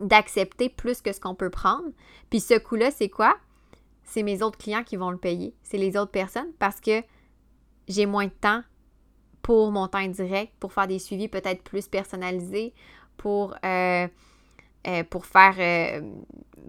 [0.00, 1.90] d'accepter plus que ce qu'on peut prendre.
[2.30, 3.36] Puis ce coût-là, c'est quoi?
[4.02, 5.54] C'est mes autres clients qui vont le payer.
[5.62, 7.04] C'est les autres personnes parce que
[7.86, 8.64] j'ai moins de temps
[9.42, 12.74] pour mon temps indirect, pour faire des suivis peut-être plus personnalisés,
[13.20, 13.54] pour...
[13.64, 14.08] Euh,
[14.86, 16.00] euh, pour faire, euh,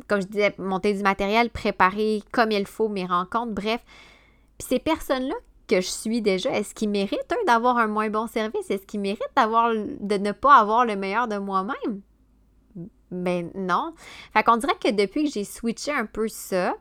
[0.10, 3.82] comme je disais, monter du matériel, préparer comme il faut mes rencontres, bref.
[4.58, 5.36] Puis ces personnes-là
[5.66, 8.70] que je suis déjà, est-ce qu'ils méritent, d'avoir un moins bon service?
[8.70, 12.02] Est-ce qu'ils méritent d'avoir, de ne pas avoir le meilleur de moi-même?
[13.12, 13.94] Ben non.
[14.34, 16.76] Fait qu'on dirait que depuis que j'ai switché un peu ça,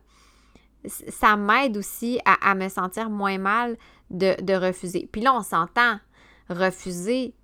[0.85, 3.79] ça m'aide aussi à, me sentir moins mal
[4.11, 5.09] de, de refuser.
[5.13, 6.01] Puis là, on s'entend,
[6.49, 7.35] refuser,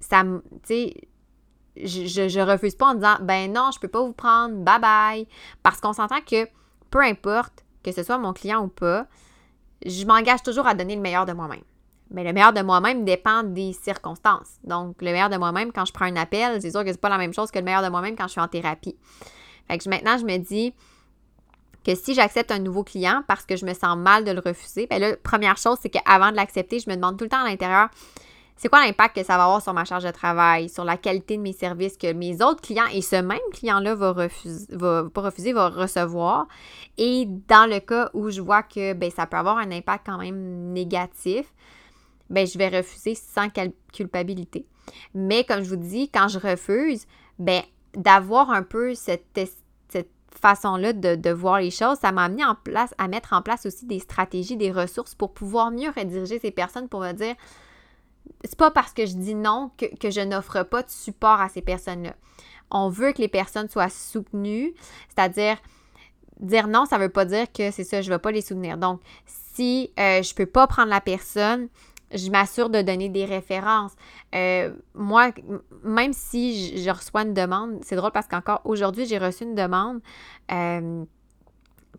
[0.00, 0.94] ça, tu sais,
[1.82, 5.28] je, refuse pas en disant ben non, je peux pas vous prendre, bye bye.
[5.62, 6.46] Parce qu'on s'entend que
[6.90, 9.06] peu importe que ce soit mon client ou pas,
[9.84, 11.62] je m'engage toujours à donner le meilleur de moi-même.
[12.10, 14.58] Mais le meilleur de moi-même dépend des circonstances.
[14.64, 17.08] Donc, le meilleur de moi-même quand je prends un appel, c'est sûr que c'est pas
[17.08, 18.96] la même chose que le meilleur de moi-même quand je suis en thérapie.
[19.68, 20.72] Fait que maintenant, je me dis
[21.84, 24.86] que si j'accepte un nouveau client parce que je me sens mal de le refuser,
[24.86, 27.48] ben là, première chose, c'est qu'avant de l'accepter, je me demande tout le temps à
[27.48, 27.88] l'intérieur,
[28.56, 31.36] c'est quoi l'impact que ça va avoir sur ma charge de travail, sur la qualité
[31.36, 35.20] de mes services que mes autres clients et ce même client-là va refuser, va pas
[35.20, 36.48] refuser, va recevoir?
[36.96, 40.16] Et dans le cas où je vois que ben, ça peut avoir un impact quand
[40.16, 41.52] même négatif,
[42.30, 43.48] ben, je vais refuser sans
[43.92, 44.66] culpabilité.
[45.14, 47.06] Mais comme je vous dis, quand je refuse,
[47.38, 49.38] ben, d'avoir un peu cette,
[50.38, 53.64] façon-là de, de, voir les choses, ça m'a amené en place à mettre en place
[53.64, 57.34] aussi des stratégies, des ressources pour pouvoir mieux rediriger ces personnes pour me dire
[58.44, 61.62] c'est pas parce que je dis non que, je n'offre pas de support à ces
[61.62, 62.14] personnes-là.
[62.70, 64.74] On veut que les personnes soient soutenues,
[65.08, 65.56] c'est-à-dire
[66.40, 68.76] dire non, ça veut pas dire que c'est ça, je vais pas les soutenir.
[68.76, 71.68] Donc, si euh, je peux pas prendre la personne,
[72.12, 73.92] je m'assure de donner des références.
[74.34, 75.30] Euh, moi,
[75.82, 80.00] même si je, reçois une demande, c'est drôle parce qu'encore aujourd'hui, j'ai reçu une demande
[80.52, 81.04] euh,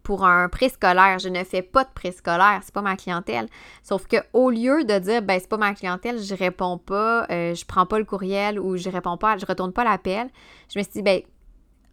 [0.08, 1.20] pour un préscolaire.
[1.20, 3.50] Je ne fais pas de préscolaire, c'est pas ma clientèle.
[3.84, 7.54] Sauf que au lieu de dire ben c'est pas ma clientèle, je réponds pas, euh,
[7.54, 10.30] je prends pas le courriel ou je réponds pas, je retourne pas l'appel,
[10.74, 11.22] je me suis dit ben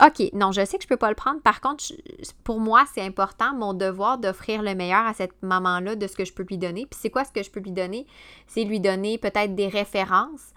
[0.01, 1.41] OK, non, je sais que je peux pas le prendre.
[1.41, 1.83] Par contre,
[2.45, 6.25] pour moi, c'est important, mon devoir d'offrir le meilleur à cette maman-là de ce que
[6.25, 6.87] je peux lui donner.
[6.87, 8.07] Puis c'est quoi ce que je peux lui donner?
[8.47, 10.53] C'est lui donner peut-être des références,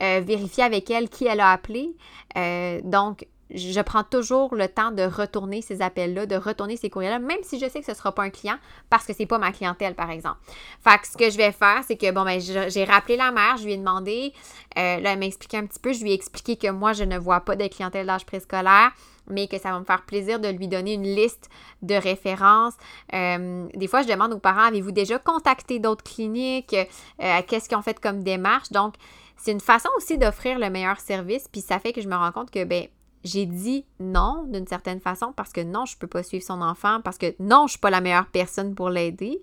[0.00, 1.96] euh, vérifier avec elle qui elle a appelé.
[2.36, 7.18] Euh, donc, je prends toujours le temps de retourner ces appels-là, de retourner ces courriels-là,
[7.18, 8.56] même si je sais que ce ne sera pas un client
[8.88, 10.38] parce que c'est pas ma clientèle, par exemple.
[10.82, 13.56] Fait que ce que je vais faire, c'est que, bon, ben, j'ai rappelé la mère,
[13.56, 14.32] je lui ai demandé,
[14.78, 17.04] euh, là, elle m'a expliqué un petit peu, je lui ai expliqué que moi, je
[17.04, 18.92] ne vois pas de clientèle d'âge préscolaire,
[19.28, 21.48] mais que ça va me faire plaisir de lui donner une liste
[21.82, 22.74] de références.
[23.14, 26.74] Euh, des fois, je demande aux parents, avez-vous déjà contacté d'autres cliniques?
[26.74, 28.70] Euh, qu'est-ce qu'ils ont fait comme démarche?
[28.70, 28.94] Donc,
[29.36, 32.32] c'est une façon aussi d'offrir le meilleur service, puis ça fait que je me rends
[32.32, 32.88] compte que, ben,
[33.24, 36.62] j'ai dit non d'une certaine façon parce que non, je ne peux pas suivre son
[36.62, 39.42] enfant, parce que non, je ne suis pas la meilleure personne pour l'aider.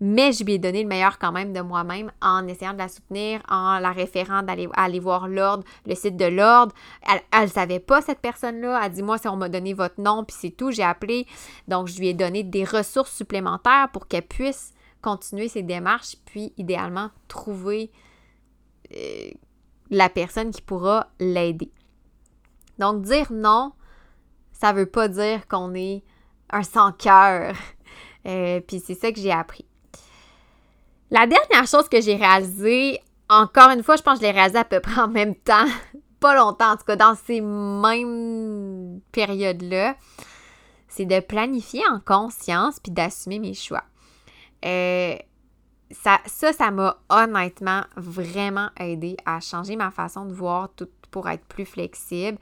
[0.00, 2.88] Mais je lui ai donné le meilleur quand même de moi-même en essayant de la
[2.88, 6.74] soutenir, en la référant d'aller aller voir l'ordre, le site de l'ordre.
[7.32, 8.80] Elle ne savait pas, cette personne-là.
[8.84, 11.26] Elle dit Moi, si on m'a donné votre nom, puis c'est tout, j'ai appelé.
[11.68, 16.52] Donc, je lui ai donné des ressources supplémentaires pour qu'elle puisse continuer ses démarches, puis
[16.58, 17.92] idéalement trouver
[18.96, 19.30] euh,
[19.90, 21.70] la personne qui pourra l'aider.
[22.78, 23.72] Donc, dire non,
[24.52, 26.02] ça veut pas dire qu'on est
[26.50, 27.54] un sans-cœur.
[28.26, 29.66] Euh, puis c'est ça que j'ai appris.
[31.10, 34.60] La dernière chose que j'ai réalisée, encore une fois, je pense que je l'ai réalisée
[34.60, 35.66] à peu près en même temps,
[36.20, 39.94] pas longtemps, en tout cas dans ces mêmes périodes-là,
[40.88, 43.84] c'est de planifier en conscience puis d'assumer mes choix.
[44.64, 45.16] Euh,
[45.90, 51.28] ça, ça, ça m'a honnêtement vraiment aidé à changer ma façon de voir tout pour
[51.28, 52.38] être plus flexible.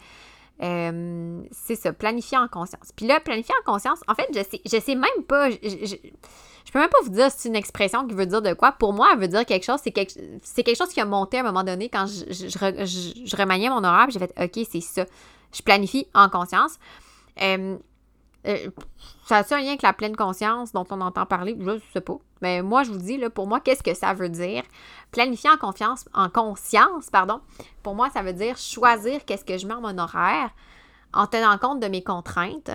[0.62, 2.90] Euh, c'est ça, planifier en conscience.
[2.96, 6.72] Puis là, planifier en conscience, en fait, je sais, je sais même pas, je, je,
[6.72, 8.72] peux même pas vous dire si c'est une expression qui veut dire de quoi.
[8.72, 10.14] Pour moi, elle veut dire quelque chose, c'est quelque,
[10.54, 14.08] quelque chose qui a monté à un moment donné quand je, je, remaniais mon horaire,
[14.08, 15.04] j'ai fait, OK, c'est ça.
[15.52, 16.78] Je planifie en conscience.
[17.42, 17.76] Euh,
[18.46, 18.70] euh,
[19.24, 21.56] ça a-tu un lien avec la pleine conscience dont on entend parler?
[21.58, 22.16] Je ne sais pas.
[22.40, 24.64] Mais moi, je vous dis, là, pour moi, qu'est-ce que ça veut dire?
[25.12, 27.40] Planifier en confiance, en conscience, pardon.
[27.82, 30.50] Pour moi, ça veut dire choisir qu'est-ce que je mets en mon horaire
[31.14, 32.70] en tenant compte de mes contraintes,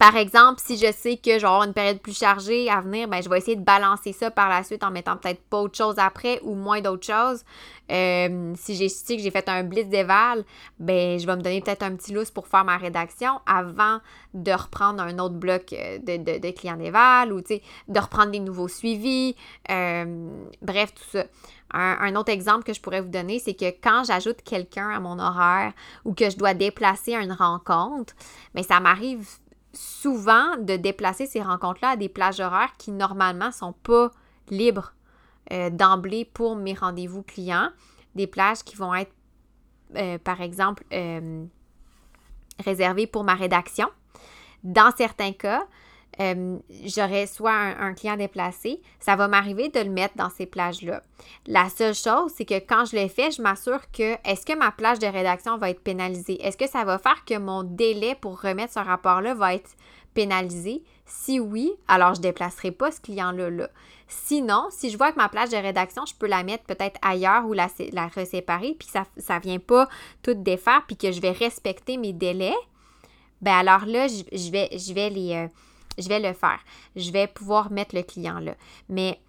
[0.00, 3.06] par exemple, si je sais que je vais avoir une période plus chargée à venir,
[3.06, 5.76] ben, je vais essayer de balancer ça par la suite en mettant peut-être pas autre
[5.76, 7.44] chose après ou moins d'autres choses.
[7.92, 10.46] Euh, si j'ai sais que j'ai fait un blitz d'éval,
[10.78, 13.98] ben, je vais me donner peut-être un petit lousse pour faire ma rédaction avant
[14.32, 18.68] de reprendre un autre bloc euh, de, de, clients d'éval ou de reprendre des nouveaux
[18.68, 19.36] suivis.
[19.70, 20.30] Euh,
[20.62, 21.24] bref, tout ça.
[21.72, 25.18] Un, autre exemple que je pourrais vous donner, c'est que quand j'ajoute quelqu'un à mon
[25.18, 25.74] horaire
[26.06, 28.14] ou que je dois déplacer une rencontre,
[28.54, 29.28] mais ben, ça m'arrive
[29.72, 34.10] souvent de déplacer ces rencontres-là à des plages horaires qui normalement sont pas
[34.48, 34.94] libres
[35.52, 37.70] euh, d'emblée pour mes rendez-vous clients.
[38.14, 39.12] Des plages qui vont être,
[39.96, 41.44] euh, par exemple, euh,
[42.64, 43.88] réservées pour ma rédaction.
[44.64, 45.66] Dans certains cas,
[46.18, 51.02] euh, j'aurais soit un, client déplacé, ça va m'arriver de le mettre dans ces plages-là.
[51.46, 54.70] La seule chose, c'est que quand je l'ai fait, je m'assure que est-ce que ma
[54.72, 56.44] plage de rédaction va être pénalisée?
[56.44, 59.70] Est-ce que ça va faire que mon délai pour remettre ce rapport-là va être
[60.12, 60.82] pénalisé?
[61.06, 63.50] Si oui, alors je ne déplacerai pas ce client-là.
[63.50, 63.68] Là.
[64.08, 67.46] Sinon, si je vois que ma plage de rédaction, je peux la mettre peut-être ailleurs
[67.46, 69.04] ou la, la reséparer, puis ça
[69.36, 69.88] ne vient pas
[70.22, 72.56] tout défaire, puis que je vais respecter mes délais,
[73.40, 75.48] ben alors là, je, vais, je vais les...
[76.00, 76.60] Je vais le faire.
[76.96, 78.54] Je vais pouvoir mettre le client là.
[78.88, 79.20] Mais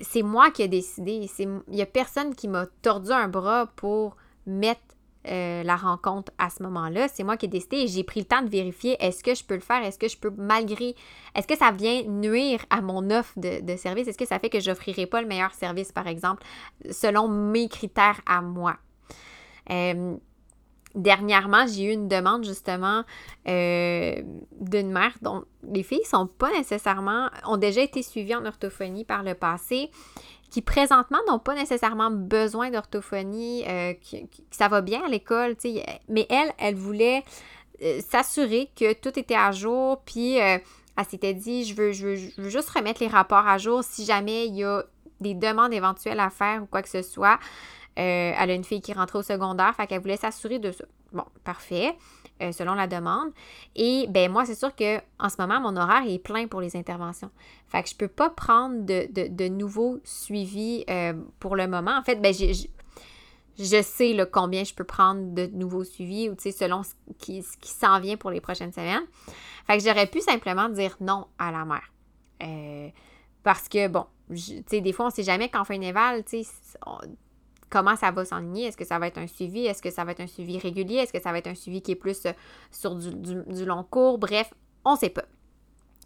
[0.00, 1.28] c'est moi qui ai décidé.
[1.38, 4.80] Il n'y a personne qui m'a tordu un bras pour mettre
[5.28, 7.06] euh, la rencontre à ce moment-là.
[7.06, 9.44] C'est moi qui ai décidé et j'ai pris le temps de vérifier est-ce que je
[9.44, 10.96] peux le faire, est-ce que je peux malgré,
[11.36, 14.58] est-ce que ça vient nuire à mon offre de, service, est-ce que ça fait que
[14.58, 16.42] je n'offrirai pas le meilleur service, par exemple,
[16.90, 18.76] selon mes critères à moi?
[19.70, 20.16] Euh,
[20.94, 23.04] Dernièrement, j'ai eu une demande justement
[23.48, 24.22] euh,
[24.60, 29.22] d'une mère dont les filles sont pas nécessairement, ont déjà été suivies en orthophonie par
[29.22, 29.90] le passé,
[30.50, 35.56] qui présentement n'ont pas nécessairement besoin d'orthophonie, euh, qui, ça va bien à l'école,
[36.08, 37.24] mais elle, elle voulait
[37.82, 40.60] euh, s'assurer que tout était à jour, puis elle
[41.08, 44.56] s'était dit, je veux, je veux juste remettre les rapports à jour si jamais il
[44.56, 44.84] y a
[45.22, 47.38] des demandes éventuelles à faire ou quoi que ce soit.
[47.98, 50.84] Euh, elle a une fille qui rentrait au secondaire, fait qu'elle voulait s'assurer de ça.
[51.12, 51.94] Bon, parfait,
[52.40, 53.32] euh, selon la demande.
[53.76, 56.74] Et ben moi, c'est sûr que en ce moment, mon horaire est plein pour les
[56.74, 57.30] interventions.
[57.68, 61.96] Fait que je peux pas prendre de, nouveaux suivis euh, pour le moment.
[61.96, 66.94] En fait, ben je sais combien je peux prendre de nouveaux suivis ou selon ce
[67.18, 69.04] qui, ce qui s'en vient pour les prochaines semaines.
[69.66, 71.92] Fait que j'aurais pu simplement dire non à la mère.
[73.42, 75.78] Parce que, bon, sais, des fois, on ne sait jamais quand on fait
[77.72, 78.66] comment ça va s'enligner?
[78.66, 79.64] Est-ce que ça va être un suivi?
[79.64, 80.96] Est-ce que ça va être un suivi régulier?
[80.96, 82.32] Est-ce que ça va être un suivi qui est plus euh,
[82.70, 84.18] sur du, long cours?
[84.18, 84.52] Bref,
[84.84, 85.24] on ne sait pas.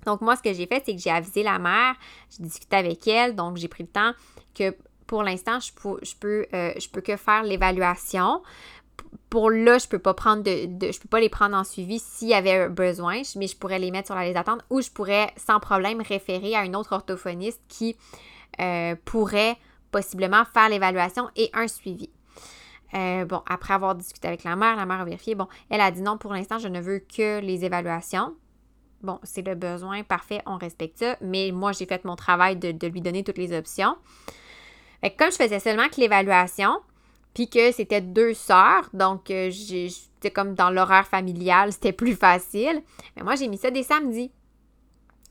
[0.07, 1.97] Donc, moi, ce que j'ai fait, c'est que j'ai avisé la mère,
[2.31, 4.13] j'ai discuté avec elle, donc j'ai pris le temps
[4.55, 4.77] que
[5.09, 5.73] pour l'instant, je
[6.21, 8.43] peux, euh, peux que faire l'évaluation.
[9.29, 12.29] Pour là, je peux pas prendre de, je peux pas les prendre en suivi s'il
[12.29, 15.33] y avait besoin, mais je pourrais les mettre sur la liste d'attente ou je pourrais
[15.37, 17.97] sans problème référer à une autre orthophoniste qui
[18.61, 19.59] euh, pourrait
[19.91, 22.11] possiblement faire l'évaluation et un suivi.
[22.95, 25.35] Euh, bon, après avoir discuté avec la mère, la mère a vérifié.
[25.35, 28.35] Bon, elle a dit non, pour l'instant, je ne veux que les évaluations.
[29.03, 31.17] Bon, c'est le besoin, parfait, on respecte ça.
[31.21, 33.97] Mais moi, j'ai fait mon travail de, lui donner toutes les options.
[35.01, 36.81] Fait comme je faisais seulement que l'évaluation,
[37.35, 42.83] puis que c'était deux sœurs, donc euh, c'était comme dans l'horaire familial, c'était plus facile.
[43.17, 44.31] Mais moi, j'ai mis ça des samedis.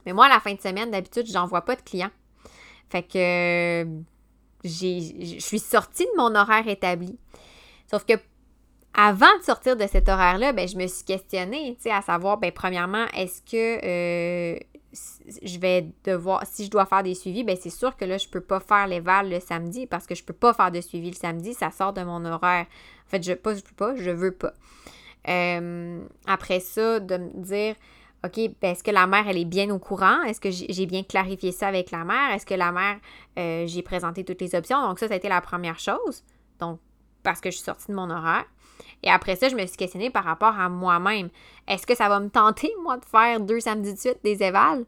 [0.06, 2.12] Mais moi, à la fin de semaine, d'habitude, j'envoie pas de clients.
[2.90, 3.88] Fait que
[4.66, 7.18] je suis sortie de mon horaire établi.
[7.90, 8.14] Sauf que
[8.94, 13.06] avant de sortir de cet horaire-là, ben, je me suis questionnée, à savoir, ben, premièrement,
[13.14, 14.58] est-ce que euh,
[15.44, 18.28] je vais devoir, si je dois faire des suivis, ben, c'est sûr que là, je
[18.28, 20.72] ne peux pas faire les vals le samedi parce que je ne peux pas faire
[20.72, 22.66] de suivi le samedi, ça sort de mon horaire.
[23.06, 24.54] En fait, je ne peux pas, je veux pas.
[25.28, 27.76] Euh, après ça, de me dire,
[28.26, 30.24] OK, ben, est-ce que la mère, elle est bien au courant?
[30.24, 32.32] Est-ce que j'ai bien clarifié ça avec la mère?
[32.34, 32.98] Est-ce que la mère,
[33.38, 34.82] euh, j'ai présenté toutes les options?
[34.82, 36.24] Donc, ça, ça a été la première chose.
[36.60, 36.80] Donc,
[37.24, 38.46] parce que je suis sortie de mon horaire.
[39.04, 41.30] Et après ça, je me suis questionnée par rapport à moi-même.
[41.68, 44.86] Est-ce que ça va me tenter, moi, de faire deux samedis de suite des évals?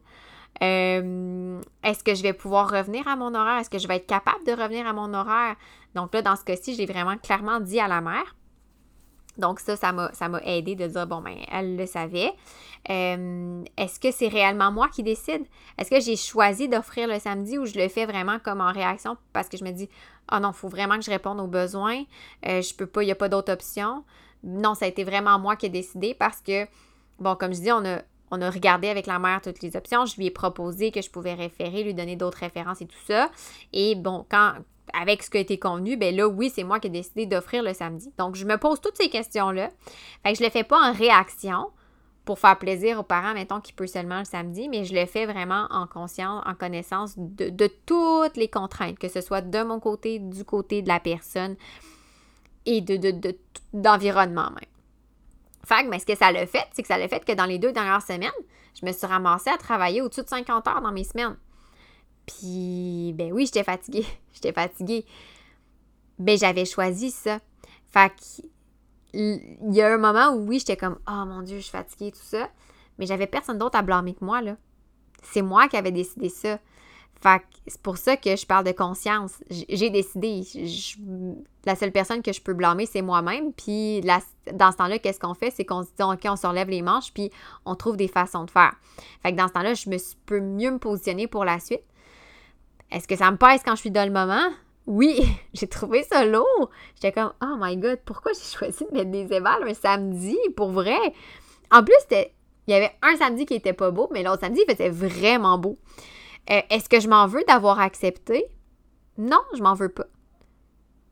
[0.62, 3.58] Euh, est-ce que je vais pouvoir revenir à mon horaire?
[3.58, 5.54] Est-ce que je vais être capable de revenir à mon horaire?
[5.94, 8.34] Donc là, dans ce cas-ci, j'ai vraiment clairement dit à la mère.
[9.38, 12.32] Donc ça, ça m'a, ça m'a aidé de dire, bon, ben, elle le savait.
[12.90, 15.46] Euh, est-ce que c'est réellement moi qui décide?
[15.78, 19.16] Est-ce que j'ai choisi d'offrir le samedi ou je le fais vraiment comme en réaction?
[19.32, 19.88] Parce que je me dis,
[20.32, 22.02] oh non, il faut vraiment que je réponde aux besoins.
[22.46, 24.04] Euh, je peux pas, il n'y a pas d'autre option.
[24.42, 26.66] Non, ça a été vraiment moi qui ai décidé parce que,
[27.18, 30.04] bon, comme je dis, on a, on a regardé avec la mère toutes les options.
[30.06, 33.30] Je lui ai proposé que je pouvais référer, lui donner d'autres références et tout ça.
[33.72, 34.54] Et bon, quand,
[34.92, 37.62] avec ce qui a été convenu, ben là, oui, c'est moi qui ai décidé d'offrir
[37.62, 38.12] le samedi.
[38.18, 39.70] Donc, je me pose toutes ces questions-là.
[40.22, 41.70] Fait que je le fais pas en réaction
[42.28, 45.24] pour faire plaisir aux parents, mettons, qui peut seulement le samedi, mais je le fais
[45.24, 50.18] vraiment en conscience, en connaissance de, toutes les contraintes, que ce soit de mon côté,
[50.18, 51.56] du côté de la personne
[52.66, 53.34] et de,
[53.72, 54.68] d'environnement même.
[55.64, 57.46] Fait que, mais ce que ça l'a fait, c'est que ça l'a fait que dans
[57.46, 58.30] les deux dernières semaines,
[58.78, 61.36] je me suis ramassée à travailler au-dessus de 50 heures dans mes semaines.
[62.28, 64.06] Puis, ben oui, j'étais fatiguée.
[64.32, 65.04] j'étais fatiguée.
[66.18, 67.40] Ben, j'avais choisi ça.
[67.90, 68.12] Fait
[69.14, 72.12] il y a un moment où oui, j'étais comme Oh mon Dieu, je suis fatiguée,
[72.12, 72.50] tout ça.
[72.98, 74.56] Mais j'avais personne d'autre à blâmer que moi, là.
[75.22, 76.58] C'est moi qui avais décidé ça.
[77.20, 79.32] Fait c'est pour ça que je parle de conscience.
[79.50, 80.42] J'ai décidé.
[81.64, 83.52] la seule personne que je peux blâmer, c'est moi-même.
[83.52, 85.50] Puis dans ce temps-là, qu'est-ce qu'on fait?
[85.50, 87.30] C'est qu'on se dit, OK, on se relève les manches, puis
[87.64, 88.74] on trouve des façons de faire.
[89.22, 91.82] Fait que dans ce temps-là, je me peux mieux me positionner pour la suite.
[92.90, 94.50] Est-ce que ça me pèse quand je suis dans le moment?
[94.86, 95.20] Oui,
[95.54, 96.70] j'ai trouvé ça lourd.
[96.94, 100.70] J'étais comme, oh my god, pourquoi j'ai choisi de mettre des évals un samedi, pour
[100.70, 100.98] vrai?
[101.70, 102.26] En plus, il
[102.68, 105.78] y avait un samedi qui était pas beau, mais l'autre samedi, il faisait vraiment beau.
[106.50, 108.46] Euh, est-ce que je m'en veux d'avoir accepté?
[109.18, 110.06] Non, je m'en veux pas.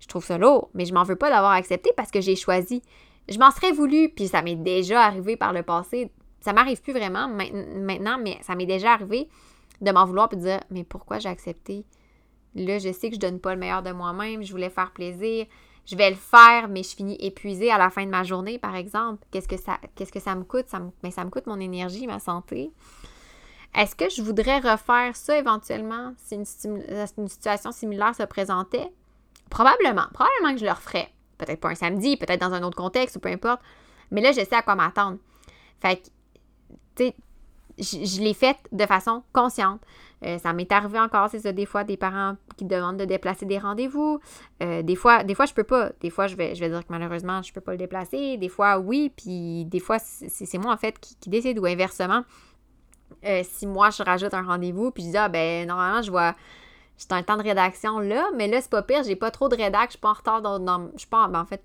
[0.01, 2.83] Je trouve ça lourd, mais je m'en veux pas d'avoir accepté parce que j'ai choisi.
[3.29, 6.11] Je m'en serais voulu, puis ça m'est déjà arrivé par le passé.
[6.41, 9.29] Ça m'arrive plus vraiment maintenant, mais ça m'est déjà arrivé
[9.81, 11.85] de m'en vouloir et de dire mais pourquoi j'ai accepté?
[12.55, 15.47] Là, je sais que je donne pas le meilleur de moi-même, je voulais faire plaisir,
[15.87, 18.75] je vais le faire, mais je finis épuisée à la fin de ma journée, par
[18.75, 19.25] exemple.
[19.31, 20.67] Qu'est-ce que ça, me coûte?
[21.03, 22.73] Mais ça me coûte mon énergie, ma santé.
[23.75, 26.45] Est-ce que je voudrais refaire ça éventuellement si une,
[27.19, 28.91] une, situation similaire se présentait?
[29.51, 30.07] Probablement.
[30.13, 31.09] Probablement que je le referais.
[31.39, 33.61] Peut-être pas un samedi, peut-être dans un autre contexte, ou peu importe.
[34.11, 35.19] Mais là, je sais à quoi m'attendre.
[35.81, 36.07] Fait que,
[36.97, 37.17] tu sais,
[37.79, 39.81] je, l'ai faite de façon consciente.
[40.25, 43.45] Euh, ça m'est arrivé encore, c'est ça, des fois, des parents qui demandent de déplacer
[43.45, 44.19] des rendez-vous.
[44.63, 45.91] Euh, des fois, des fois, je peux pas.
[46.01, 48.39] Des fois, je vais, je vais dire que malheureusement, je peux pas le déplacer.
[48.39, 51.59] Des fois, oui, puis des fois, c'est moi, en fait, qui, décide.
[51.59, 52.25] Ou inversement,
[53.25, 56.35] euh, si moi, je rajoute un rendez-vous, puis je dis, ah, ben, normalement, je vois...
[56.99, 59.55] J'ai un temps de rédaction là, mais là, c'est pas pire, j'ai pas trop de
[59.55, 60.91] rédac, je suis pas en retard dans...
[60.95, 61.29] je suis pas...
[61.29, 61.63] Ben, en fait,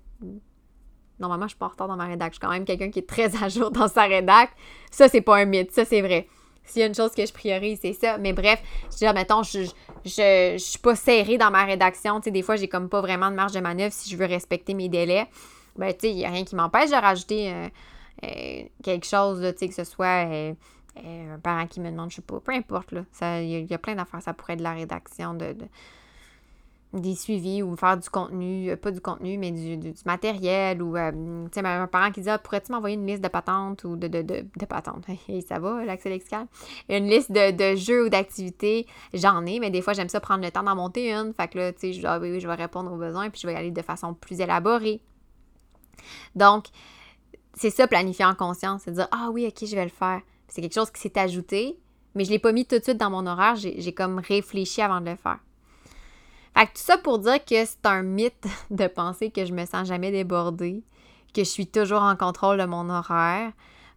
[1.22, 2.32] Normalement, je suis pas retard dans ma rédac.
[2.32, 4.50] Je suis quand même quelqu'un qui est très à jour dans sa rédac.
[4.90, 5.72] Ça, c'est pas un mythe.
[5.72, 6.26] Ça, c'est vrai.
[6.64, 8.18] s'il y a une chose que je priorise, c'est ça.
[8.18, 8.60] Mais bref,
[8.90, 9.60] je dis, mettons, je,
[10.04, 12.20] je, je, suis pas serrée dans ma rédaction.
[12.20, 14.26] Tu sais, des fois, j'ai comme pas vraiment de marge de manœuvre si je veux
[14.26, 15.28] respecter mes délais.
[15.76, 17.68] Ben, tu sais, il n'y a rien qui m'empêche de rajouter euh,
[18.24, 20.52] euh, quelque chose, tu sais, que ce soit euh,
[20.96, 23.04] un parent qui me demande, je sais pas, peu importe, là.
[23.40, 24.20] Il y, a plein d'affaires.
[24.22, 25.56] Ça pourrait être de la rédaction, de
[26.92, 31.10] des suivis ou faire du contenu, euh, pas du contenu, mais du, matériel ou, euh,
[31.46, 34.08] tu sais, un parent qui dit ah, pourrais-tu m'envoyer une liste de patentes ou de,
[34.66, 35.06] patentes?
[35.28, 36.46] Et ça va, l'accès lexical
[36.88, 40.50] Une liste de, jeux ou d'activités, j'en ai, mais des fois, j'aime ça prendre le
[40.50, 41.32] temps d'en monter une.
[41.32, 43.46] Fait que là, tu sais, je, ah, oui, je vais répondre aux besoins puis je
[43.46, 45.00] vais y aller de façon plus élaborée.
[46.34, 46.66] Donc,
[47.54, 50.20] c'est ça, planifier en conscience, c'est dire ah oui, ok, je vais le faire.
[50.48, 51.78] C'est quelque chose qui s'est ajouté,
[52.14, 54.82] mais je ne l'ai pas mis tout de suite dans mon horaire, j'ai comme réfléchi
[54.82, 55.38] avant de le faire.
[56.56, 59.64] Fait que tout ça pour dire que c'est un mythe de penser que je me
[59.64, 60.82] sens jamais débordée,
[61.34, 63.52] que je suis toujours en contrôle de mon horaire.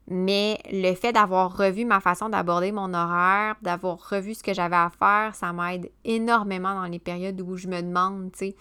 [0.07, 4.75] Mais le fait d'avoir revu ma façon d'aborder mon horaire, d'avoir revu ce que j'avais
[4.75, 8.55] à faire, ça m'aide énormément dans les périodes où je me demande, tu sais,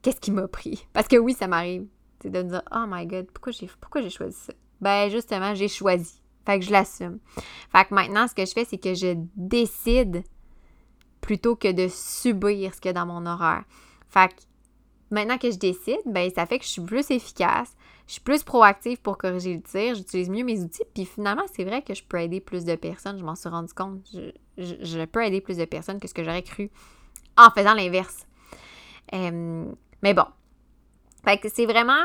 [0.00, 0.86] qu'est-ce qui m'a pris?
[0.94, 1.86] Parce que oui, ça m'arrive,
[2.22, 4.54] c'est de me dire, oh my god, pourquoi j'ai, pourquoi j'ai choisi ça?
[4.80, 6.22] Ben justement, j'ai choisi.
[6.46, 7.18] Fait que je l'assume.
[7.70, 10.22] Fait que maintenant, ce que je fais, c'est que je décide
[11.20, 13.64] plutôt que de subir ce qu'il y a dans mon horaire.
[14.08, 14.40] Fait que
[15.10, 18.42] maintenant que je décide, ben ça fait que je suis plus efficace, je suis plus
[18.42, 22.02] proactive pour corriger le tir, j'utilise mieux mes outils, puis finalement, c'est vrai que je
[22.02, 24.00] peux aider plus de personnes, je m'en suis rendu compte.
[24.58, 26.70] Je, peux aider plus de personnes que ce que j'aurais cru
[27.36, 28.26] en faisant l'inverse.
[29.14, 29.64] Euh,
[30.02, 30.26] mais bon.
[31.24, 32.02] Fait que c'est vraiment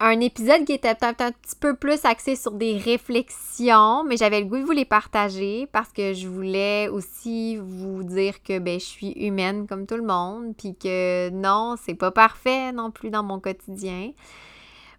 [0.00, 4.40] un épisode qui était peut-être un petit peu plus axé sur des réflexions, mais j'avais
[4.40, 8.80] le goût de vous les partager parce que je voulais aussi vous dire que ben,
[8.80, 13.10] je suis humaine comme tout le monde, puis que non, c'est pas parfait non plus
[13.10, 14.12] dans mon quotidien.